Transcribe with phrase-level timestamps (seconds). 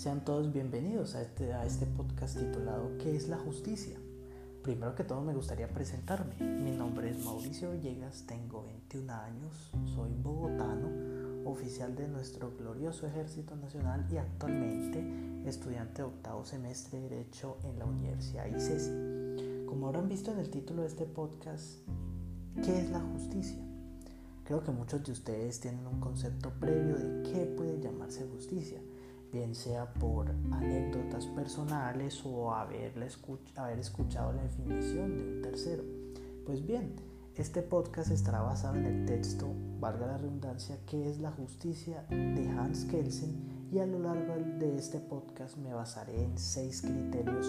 [0.00, 3.98] Sean todos bienvenidos a este, a este podcast titulado ¿Qué es la justicia?
[4.62, 6.36] Primero que todo me gustaría presentarme.
[6.40, 10.88] Mi nombre es Mauricio Villegas, tengo 21 años, soy bogotano,
[11.44, 15.04] oficial de nuestro glorioso Ejército Nacional y actualmente
[15.46, 19.66] estudiante de octavo semestre de Derecho en la Universidad ICESI.
[19.66, 21.80] Como habrán visto en el título de este podcast,
[22.64, 23.60] ¿qué es la justicia?
[24.44, 28.80] Creo que muchos de ustedes tienen un concepto previo de qué puede llamarse justicia
[29.32, 32.92] bien sea por anécdotas personales o haber
[33.78, 35.84] escuchado la definición de un tercero.
[36.44, 36.94] Pues bien,
[37.36, 42.48] este podcast estará basado en el texto, valga la redundancia, que es la justicia de
[42.48, 47.46] Hans Kelsen y a lo largo de este podcast me basaré en seis criterios.